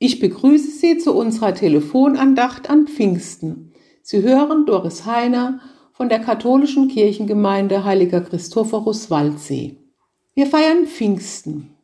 Ich 0.00 0.20
begrüße 0.20 0.70
Sie 0.70 0.98
zu 0.98 1.12
unserer 1.12 1.54
Telefonandacht 1.54 2.70
an 2.70 2.86
Pfingsten. 2.86 3.72
Sie 4.00 4.22
hören 4.22 4.64
Doris 4.64 5.06
Heiner 5.06 5.58
von 5.92 6.08
der 6.08 6.20
katholischen 6.20 6.86
Kirchengemeinde 6.86 7.82
Heiliger 7.82 8.20
Christophorus 8.20 9.10
Waldsee. 9.10 9.76
Wir 10.34 10.46
feiern 10.46 10.86
Pfingsten, 10.86 11.74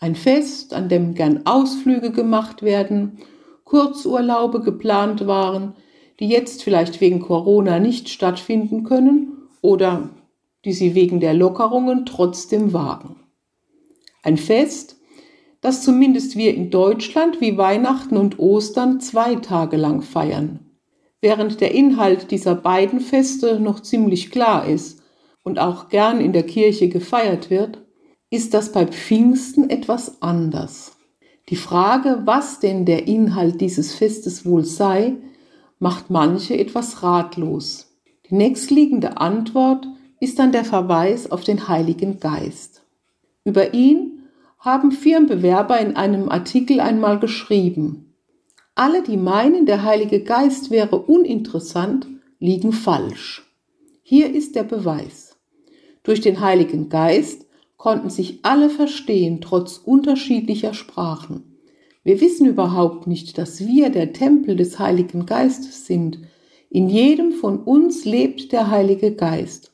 ein 0.00 0.16
Fest, 0.16 0.74
an 0.74 0.88
dem 0.88 1.14
gern 1.14 1.46
Ausflüge 1.46 2.10
gemacht 2.10 2.64
werden, 2.64 3.18
Kurzurlaube 3.62 4.60
geplant 4.60 5.28
waren, 5.28 5.74
die 6.18 6.26
jetzt 6.26 6.64
vielleicht 6.64 7.00
wegen 7.00 7.20
Corona 7.20 7.78
nicht 7.78 8.08
stattfinden 8.08 8.82
können 8.82 9.48
oder 9.62 10.10
die 10.64 10.72
sie 10.72 10.96
wegen 10.96 11.20
der 11.20 11.34
Lockerungen 11.34 12.04
trotzdem 12.04 12.72
wagen. 12.72 13.14
Ein 14.24 14.38
Fest, 14.38 14.93
das 15.64 15.80
zumindest 15.82 16.36
wir 16.36 16.54
in 16.54 16.68
Deutschland 16.68 17.40
wie 17.40 17.56
Weihnachten 17.56 18.18
und 18.18 18.38
Ostern 18.38 19.00
zwei 19.00 19.36
Tage 19.36 19.78
lang 19.78 20.02
feiern. 20.02 20.60
Während 21.22 21.62
der 21.62 21.72
Inhalt 21.72 22.30
dieser 22.30 22.54
beiden 22.54 23.00
Feste 23.00 23.58
noch 23.58 23.80
ziemlich 23.80 24.30
klar 24.30 24.68
ist 24.68 25.00
und 25.42 25.58
auch 25.58 25.88
gern 25.88 26.20
in 26.20 26.34
der 26.34 26.42
Kirche 26.42 26.90
gefeiert 26.90 27.48
wird, 27.48 27.82
ist 28.28 28.52
das 28.52 28.72
bei 28.72 28.86
Pfingsten 28.86 29.70
etwas 29.70 30.20
anders. 30.20 30.98
Die 31.48 31.56
Frage, 31.56 32.20
was 32.26 32.60
denn 32.60 32.84
der 32.84 33.06
Inhalt 33.08 33.62
dieses 33.62 33.94
Festes 33.94 34.44
wohl 34.44 34.66
sei, 34.66 35.14
macht 35.78 36.10
manche 36.10 36.58
etwas 36.58 37.02
ratlos. 37.02 37.96
Die 38.28 38.34
nächstliegende 38.34 39.16
Antwort 39.16 39.86
ist 40.20 40.38
dann 40.38 40.52
der 40.52 40.66
Verweis 40.66 41.30
auf 41.30 41.42
den 41.42 41.68
Heiligen 41.68 42.20
Geist. 42.20 42.82
Über 43.44 43.72
ihn 43.72 44.13
haben 44.64 44.92
Firmenbewerber 44.92 45.78
in 45.78 45.94
einem 45.94 46.30
Artikel 46.30 46.80
einmal 46.80 47.18
geschrieben. 47.18 48.14
Alle, 48.74 49.02
die 49.02 49.18
meinen, 49.18 49.66
der 49.66 49.84
Heilige 49.84 50.20
Geist 50.20 50.70
wäre 50.70 51.02
uninteressant, 51.02 52.08
liegen 52.38 52.72
falsch. 52.72 53.46
Hier 54.02 54.34
ist 54.34 54.56
der 54.56 54.64
Beweis. 54.64 55.36
Durch 56.02 56.22
den 56.22 56.40
Heiligen 56.40 56.88
Geist 56.88 57.46
konnten 57.76 58.08
sich 58.08 58.40
alle 58.42 58.70
verstehen, 58.70 59.42
trotz 59.42 59.76
unterschiedlicher 59.76 60.72
Sprachen. 60.72 61.58
Wir 62.02 62.22
wissen 62.22 62.46
überhaupt 62.46 63.06
nicht, 63.06 63.36
dass 63.36 63.66
wir 63.66 63.90
der 63.90 64.14
Tempel 64.14 64.56
des 64.56 64.78
Heiligen 64.78 65.26
Geistes 65.26 65.84
sind. 65.86 66.20
In 66.70 66.88
jedem 66.88 67.32
von 67.32 67.58
uns 67.58 68.06
lebt 68.06 68.50
der 68.52 68.70
Heilige 68.70 69.14
Geist. 69.14 69.72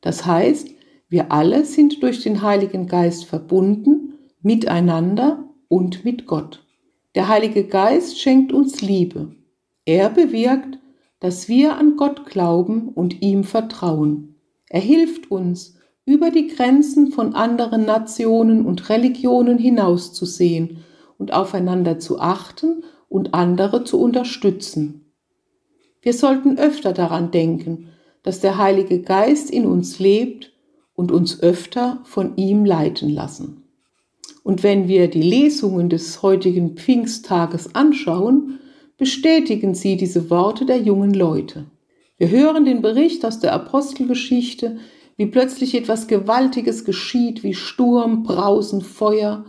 Das 0.00 0.26
heißt, 0.26 0.68
wir 1.08 1.30
alle 1.30 1.64
sind 1.64 2.02
durch 2.02 2.22
den 2.22 2.42
Heiligen 2.42 2.88
Geist 2.88 3.24
verbunden 3.24 4.11
miteinander 4.42 5.44
und 5.68 6.04
mit 6.04 6.26
Gott. 6.26 6.64
Der 7.14 7.28
Heilige 7.28 7.64
Geist 7.64 8.20
schenkt 8.20 8.52
uns 8.52 8.80
Liebe. 8.80 9.34
Er 9.84 10.10
bewirkt, 10.10 10.78
dass 11.20 11.48
wir 11.48 11.76
an 11.76 11.96
Gott 11.96 12.26
glauben 12.26 12.88
und 12.88 13.22
ihm 13.22 13.44
vertrauen. 13.44 14.36
Er 14.68 14.80
hilft 14.80 15.30
uns, 15.30 15.76
über 16.04 16.30
die 16.30 16.48
Grenzen 16.48 17.12
von 17.12 17.34
anderen 17.34 17.84
Nationen 17.84 18.66
und 18.66 18.88
Religionen 18.88 19.58
hinauszusehen 19.58 20.78
und 21.18 21.32
aufeinander 21.32 21.98
zu 22.00 22.18
achten 22.18 22.82
und 23.08 23.34
andere 23.34 23.84
zu 23.84 24.00
unterstützen. 24.00 25.12
Wir 26.00 26.12
sollten 26.12 26.58
öfter 26.58 26.92
daran 26.92 27.30
denken, 27.30 27.90
dass 28.24 28.40
der 28.40 28.58
Heilige 28.58 29.02
Geist 29.02 29.50
in 29.50 29.66
uns 29.66 30.00
lebt 30.00 30.52
und 30.94 31.12
uns 31.12 31.40
öfter 31.40 32.00
von 32.04 32.36
ihm 32.36 32.64
leiten 32.64 33.08
lassen. 33.08 33.61
Und 34.42 34.62
wenn 34.62 34.88
wir 34.88 35.08
die 35.08 35.22
Lesungen 35.22 35.88
des 35.88 36.22
heutigen 36.22 36.76
Pfingsttages 36.76 37.74
anschauen, 37.74 38.58
bestätigen 38.98 39.74
sie 39.74 39.96
diese 39.96 40.30
Worte 40.30 40.66
der 40.66 40.78
jungen 40.78 41.14
Leute. 41.14 41.66
Wir 42.18 42.30
hören 42.30 42.64
den 42.64 42.82
Bericht 42.82 43.24
aus 43.24 43.40
der 43.40 43.52
Apostelgeschichte, 43.52 44.78
wie 45.16 45.26
plötzlich 45.26 45.74
etwas 45.74 46.06
Gewaltiges 46.06 46.84
geschieht, 46.84 47.42
wie 47.42 47.54
Sturm, 47.54 48.22
Brausen, 48.22 48.80
Feuer, 48.80 49.44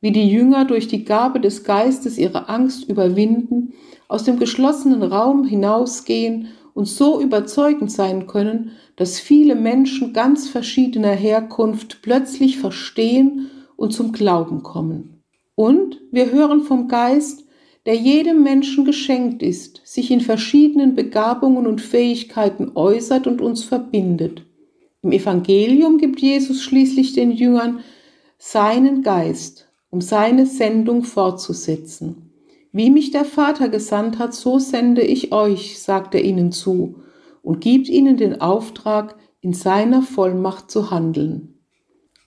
wie 0.00 0.12
die 0.12 0.28
Jünger 0.28 0.64
durch 0.64 0.88
die 0.88 1.04
Gabe 1.04 1.40
des 1.40 1.64
Geistes 1.64 2.18
ihre 2.18 2.48
Angst 2.48 2.88
überwinden, 2.88 3.72
aus 4.08 4.24
dem 4.24 4.38
geschlossenen 4.38 5.02
Raum 5.02 5.44
hinausgehen 5.44 6.48
und 6.74 6.86
so 6.86 7.20
überzeugend 7.20 7.90
sein 7.90 8.26
können, 8.26 8.72
dass 8.96 9.18
viele 9.18 9.54
Menschen 9.54 10.12
ganz 10.12 10.48
verschiedener 10.48 11.12
Herkunft 11.12 12.02
plötzlich 12.02 12.58
verstehen 12.58 13.50
und 13.76 13.92
zum 13.92 14.12
Glauben 14.12 14.62
kommen. 14.62 15.22
Und 15.54 16.00
wir 16.10 16.32
hören 16.32 16.62
vom 16.62 16.88
Geist, 16.88 17.44
der 17.86 17.96
jedem 17.96 18.42
Menschen 18.42 18.84
geschenkt 18.84 19.42
ist, 19.42 19.80
sich 19.84 20.10
in 20.10 20.20
verschiedenen 20.20 20.94
Begabungen 20.94 21.66
und 21.66 21.80
Fähigkeiten 21.80 22.72
äußert 22.74 23.26
und 23.26 23.40
uns 23.40 23.62
verbindet. 23.62 24.46
Im 25.02 25.12
Evangelium 25.12 25.98
gibt 25.98 26.20
Jesus 26.20 26.62
schließlich 26.62 27.12
den 27.12 27.30
Jüngern 27.30 27.80
seinen 28.38 29.02
Geist, 29.02 29.68
um 29.90 30.00
seine 30.00 30.46
Sendung 30.46 31.04
fortzusetzen. 31.04 32.30
Wie 32.72 32.90
mich 32.90 33.10
der 33.10 33.24
Vater 33.24 33.68
gesandt 33.68 34.18
hat, 34.18 34.34
so 34.34 34.58
sende 34.58 35.02
ich 35.02 35.32
euch, 35.32 35.78
sagt 35.78 36.14
er 36.14 36.24
ihnen 36.24 36.50
zu, 36.52 36.96
und 37.42 37.60
gibt 37.60 37.88
ihnen 37.88 38.16
den 38.16 38.40
Auftrag, 38.40 39.16
in 39.40 39.52
seiner 39.52 40.00
Vollmacht 40.00 40.70
zu 40.70 40.90
handeln. 40.90 41.53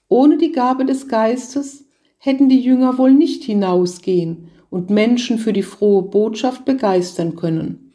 Ohne 0.09 0.37
die 0.37 0.51
Gabe 0.51 0.85
des 0.85 1.07
Geistes 1.07 1.85
hätten 2.17 2.49
die 2.49 2.59
Jünger 2.59 2.97
wohl 2.97 3.13
nicht 3.13 3.43
hinausgehen 3.43 4.49
und 4.69 4.89
Menschen 4.89 5.37
für 5.37 5.53
die 5.53 5.63
frohe 5.63 6.03
Botschaft 6.03 6.65
begeistern 6.65 7.35
können. 7.35 7.93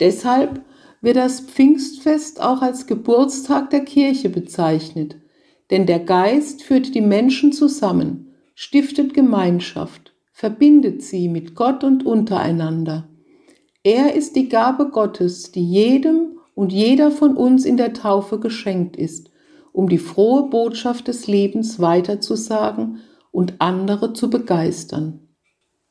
Deshalb 0.00 0.62
wird 1.02 1.16
das 1.16 1.40
Pfingstfest 1.40 2.40
auch 2.40 2.62
als 2.62 2.86
Geburtstag 2.86 3.70
der 3.70 3.84
Kirche 3.84 4.28
bezeichnet, 4.28 5.16
denn 5.70 5.86
der 5.86 6.00
Geist 6.00 6.62
führt 6.62 6.94
die 6.94 7.00
Menschen 7.00 7.52
zusammen, 7.52 8.34
stiftet 8.54 9.14
Gemeinschaft, 9.14 10.14
verbindet 10.32 11.02
sie 11.02 11.28
mit 11.28 11.54
Gott 11.54 11.84
und 11.84 12.04
untereinander. 12.04 13.08
Er 13.82 14.14
ist 14.14 14.36
die 14.36 14.48
Gabe 14.48 14.90
Gottes, 14.90 15.52
die 15.52 15.64
jedem 15.64 16.38
und 16.54 16.72
jeder 16.72 17.10
von 17.10 17.36
uns 17.36 17.64
in 17.64 17.76
der 17.76 17.94
Taufe 17.94 18.38
geschenkt 18.38 18.96
ist 18.96 19.30
um 19.72 19.88
die 19.88 19.98
frohe 19.98 20.48
Botschaft 20.48 21.08
des 21.08 21.26
Lebens 21.26 21.80
weiterzusagen 21.80 22.98
und 23.30 23.54
andere 23.58 24.12
zu 24.12 24.30
begeistern. 24.30 25.28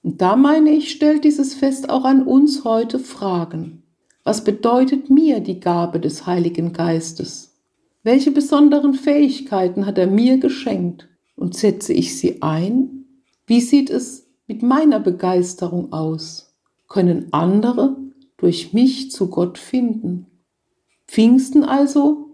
Und 0.02 0.22
da 0.22 0.36
meine 0.36 0.72
ich, 0.72 0.92
stellt 0.92 1.24
dieses 1.24 1.54
Fest 1.54 1.90
auch 1.90 2.06
an 2.06 2.24
uns 2.24 2.64
heute 2.64 3.00
Fragen. 3.00 3.84
Was 4.24 4.44
bedeutet 4.44 5.10
mir 5.10 5.40
die 5.40 5.60
Gabe 5.60 6.00
des 6.00 6.26
Heiligen 6.26 6.74
Geistes? 6.74 7.58
Welche 8.04 8.32
besonderen 8.32 8.94
Fähigkeiten 8.94 9.86
hat 9.86 9.98
er 9.98 10.08
mir 10.08 10.38
geschenkt 10.38 11.10
und 11.36 11.56
setze 11.56 11.94
ich 11.94 12.18
sie 12.18 12.42
ein? 12.42 13.06
Wie 13.46 13.62
sieht 13.62 13.90
es 13.90 14.28
mit 14.48 14.62
meiner 14.62 15.00
Begeisterung 15.00 15.92
aus? 15.92 16.56
Können 16.88 17.28
andere 17.32 17.98
durch 18.38 18.74
mich 18.74 19.12
zu 19.12 19.30
Gott 19.30 19.58
finden? 19.58 20.28
Pfingsten 21.08 21.64
also 21.64 22.29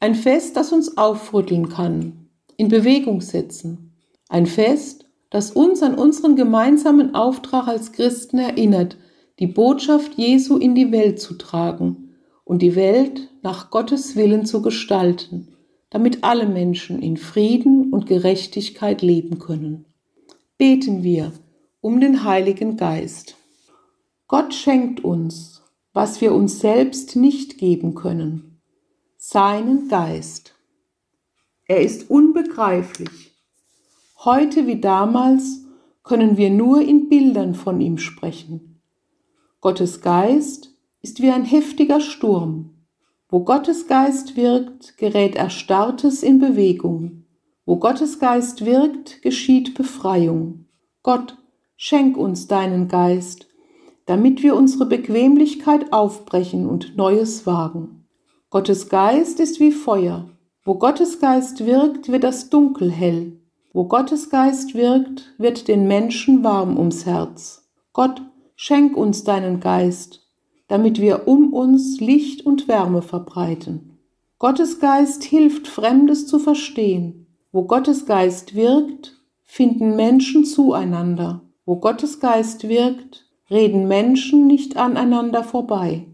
ein 0.00 0.14
Fest, 0.14 0.56
das 0.56 0.72
uns 0.72 0.96
aufrütteln 0.96 1.68
kann, 1.68 2.30
in 2.56 2.68
Bewegung 2.68 3.20
setzen. 3.20 3.92
Ein 4.30 4.46
Fest, 4.46 5.04
das 5.28 5.50
uns 5.50 5.82
an 5.82 5.94
unseren 5.94 6.36
gemeinsamen 6.36 7.14
Auftrag 7.14 7.68
als 7.68 7.92
Christen 7.92 8.38
erinnert, 8.38 8.96
die 9.38 9.46
Botschaft 9.46 10.14
Jesu 10.14 10.56
in 10.56 10.74
die 10.74 10.90
Welt 10.90 11.20
zu 11.20 11.34
tragen 11.34 12.14
und 12.44 12.62
die 12.62 12.76
Welt 12.76 13.28
nach 13.42 13.70
Gottes 13.70 14.16
Willen 14.16 14.46
zu 14.46 14.62
gestalten, 14.62 15.48
damit 15.90 16.24
alle 16.24 16.46
Menschen 16.46 17.02
in 17.02 17.18
Frieden 17.18 17.92
und 17.92 18.06
Gerechtigkeit 18.06 19.02
leben 19.02 19.38
können. 19.38 19.84
Beten 20.56 21.02
wir 21.02 21.32
um 21.82 22.00
den 22.00 22.24
Heiligen 22.24 22.76
Geist. 22.76 23.36
Gott 24.28 24.54
schenkt 24.54 25.04
uns, 25.04 25.62
was 25.92 26.20
wir 26.20 26.34
uns 26.34 26.60
selbst 26.60 27.16
nicht 27.16 27.58
geben 27.58 27.94
können 27.94 28.49
seinen 29.32 29.86
Geist. 29.86 30.56
Er 31.68 31.82
ist 31.82 32.10
unbegreiflich. 32.10 33.36
Heute 34.24 34.66
wie 34.66 34.80
damals 34.80 35.66
können 36.02 36.36
wir 36.36 36.50
nur 36.50 36.80
in 36.80 37.08
Bildern 37.08 37.54
von 37.54 37.80
ihm 37.80 37.98
sprechen. 37.98 38.82
Gottes 39.60 40.00
Geist 40.00 40.74
ist 41.00 41.22
wie 41.22 41.30
ein 41.30 41.44
heftiger 41.44 42.00
Sturm. 42.00 42.74
Wo 43.28 43.44
Gottes 43.44 43.86
Geist 43.86 44.34
wirkt, 44.34 44.98
gerät 44.98 45.36
Erstarrtes 45.36 46.24
in 46.24 46.40
Bewegung. 46.40 47.26
Wo 47.64 47.76
Gottes 47.76 48.18
Geist 48.18 48.66
wirkt, 48.66 49.22
geschieht 49.22 49.74
Befreiung. 49.74 50.64
Gott, 51.04 51.38
schenk 51.76 52.16
uns 52.16 52.48
deinen 52.48 52.88
Geist, 52.88 53.46
damit 54.06 54.42
wir 54.42 54.56
unsere 54.56 54.86
Bequemlichkeit 54.86 55.92
aufbrechen 55.92 56.66
und 56.66 56.96
Neues 56.96 57.46
wagen. 57.46 57.99
Gottes 58.52 58.88
Geist 58.88 59.38
ist 59.38 59.60
wie 59.60 59.70
Feuer. 59.70 60.28
Wo 60.64 60.74
Gottes 60.74 61.20
Geist 61.20 61.64
wirkt, 61.66 62.10
wird 62.10 62.24
das 62.24 62.50
Dunkel 62.50 62.90
hell. 62.90 63.38
Wo 63.72 63.84
Gottes 63.84 64.28
Geist 64.28 64.74
wirkt, 64.74 65.32
wird 65.38 65.68
den 65.68 65.86
Menschen 65.86 66.42
warm 66.42 66.76
ums 66.76 67.06
Herz. 67.06 67.70
Gott, 67.92 68.20
schenk 68.56 68.96
uns 68.96 69.22
deinen 69.22 69.60
Geist, 69.60 70.28
damit 70.66 71.00
wir 71.00 71.28
um 71.28 71.52
uns 71.52 72.00
Licht 72.00 72.44
und 72.44 72.66
Wärme 72.66 73.02
verbreiten. 73.02 74.00
Gottes 74.40 74.80
Geist 74.80 75.22
hilft, 75.22 75.68
Fremdes 75.68 76.26
zu 76.26 76.40
verstehen. 76.40 77.28
Wo 77.52 77.62
Gottes 77.62 78.04
Geist 78.04 78.56
wirkt, 78.56 79.16
finden 79.44 79.94
Menschen 79.94 80.44
zueinander. 80.44 81.42
Wo 81.66 81.76
Gottes 81.76 82.18
Geist 82.18 82.68
wirkt, 82.68 83.30
reden 83.48 83.86
Menschen 83.86 84.48
nicht 84.48 84.76
aneinander 84.76 85.44
vorbei. 85.44 86.08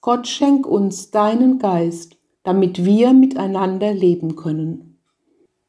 Gott 0.00 0.28
schenk 0.28 0.64
uns 0.66 1.10
deinen 1.10 1.58
Geist, 1.58 2.18
damit 2.44 2.84
wir 2.84 3.12
miteinander 3.12 3.92
leben 3.92 4.36
können. 4.36 5.00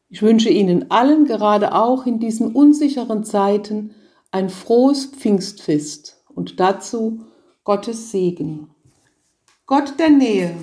Ich 0.07 0.21
wünsche 0.21 0.49
Ihnen 0.49 0.91
allen 0.91 1.25
gerade 1.25 1.73
auch 1.73 2.05
in 2.05 2.19
diesen 2.19 2.53
unsicheren 2.53 3.23
Zeiten 3.23 3.95
ein 4.31 4.49
frohes 4.49 5.07
Pfingstfest 5.07 6.23
und 6.33 6.59
dazu 6.59 7.25
Gottes 7.63 8.11
Segen. 8.11 8.69
Gott 9.65 9.99
der 9.99 10.11
Nähe, 10.11 10.55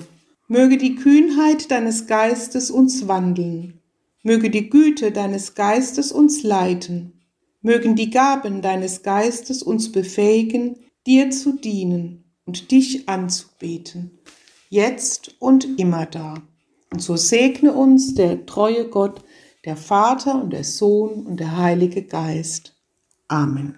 möge 0.47 0.77
die 0.77 0.95
Kühnheit 0.95 1.69
deines 1.69 2.07
Geistes 2.07 2.71
uns 2.71 3.07
wandeln, 3.09 3.81
möge 4.23 4.49
die 4.49 4.69
Güte 4.69 5.11
deines 5.11 5.55
Geistes 5.55 6.13
uns 6.13 6.43
leiten, 6.43 7.21
mögen 7.61 7.97
die 7.97 8.11
Gaben 8.11 8.61
deines 8.61 9.03
Geistes 9.03 9.61
uns 9.61 9.91
befähigen, 9.91 10.77
dir 11.05 11.31
zu 11.31 11.53
dienen 11.53 12.26
und 12.47 12.71
dich 12.71 13.07
anzubeten, 13.07 14.17
jetzt 14.69 15.35
und 15.39 15.79
immer 15.79 16.07
da. 16.07 16.41
Und 16.91 17.01
so 17.01 17.15
segne 17.15 17.73
uns 17.73 18.15
der 18.15 18.45
treue 18.45 18.87
Gott, 18.87 19.21
der 19.65 19.77
Vater 19.77 20.41
und 20.41 20.51
der 20.51 20.63
Sohn 20.63 21.27
und 21.27 21.39
der 21.39 21.57
Heilige 21.57 22.01
Geist. 22.01 22.73
Amen. 23.27 23.77